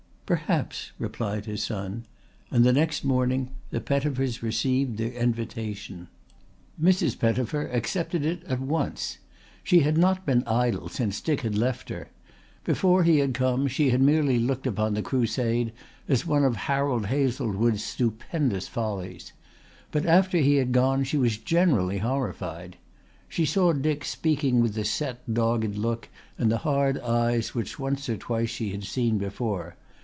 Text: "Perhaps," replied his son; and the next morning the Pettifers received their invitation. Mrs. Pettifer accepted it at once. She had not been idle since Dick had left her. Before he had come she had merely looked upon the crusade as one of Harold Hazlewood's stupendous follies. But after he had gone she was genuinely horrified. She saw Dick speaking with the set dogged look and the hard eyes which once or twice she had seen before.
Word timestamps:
"Perhaps," 0.33 0.93
replied 0.97 1.45
his 1.45 1.61
son; 1.61 2.05
and 2.49 2.63
the 2.63 2.71
next 2.71 3.03
morning 3.03 3.49
the 3.69 3.81
Pettifers 3.81 4.41
received 4.41 4.97
their 4.97 5.11
invitation. 5.11 6.07
Mrs. 6.81 7.19
Pettifer 7.19 7.67
accepted 7.67 8.25
it 8.25 8.41
at 8.45 8.61
once. 8.61 9.17
She 9.61 9.81
had 9.81 9.97
not 9.97 10.25
been 10.25 10.45
idle 10.47 10.87
since 10.87 11.19
Dick 11.19 11.41
had 11.41 11.57
left 11.57 11.89
her. 11.89 12.07
Before 12.63 13.03
he 13.03 13.17
had 13.19 13.33
come 13.33 13.67
she 13.67 13.89
had 13.89 14.01
merely 14.01 14.39
looked 14.39 14.65
upon 14.65 14.93
the 14.93 15.01
crusade 15.01 15.73
as 16.07 16.25
one 16.25 16.45
of 16.45 16.55
Harold 16.55 17.07
Hazlewood's 17.07 17.83
stupendous 17.83 18.69
follies. 18.69 19.33
But 19.91 20.05
after 20.05 20.37
he 20.37 20.55
had 20.55 20.71
gone 20.71 21.03
she 21.03 21.17
was 21.17 21.35
genuinely 21.37 21.97
horrified. 21.97 22.77
She 23.27 23.45
saw 23.45 23.73
Dick 23.73 24.05
speaking 24.05 24.61
with 24.61 24.75
the 24.75 24.85
set 24.85 25.33
dogged 25.33 25.75
look 25.75 26.07
and 26.37 26.49
the 26.49 26.59
hard 26.59 26.97
eyes 27.01 27.53
which 27.53 27.77
once 27.77 28.07
or 28.07 28.15
twice 28.15 28.49
she 28.49 28.69
had 28.71 28.85
seen 28.85 29.17
before. 29.17 29.75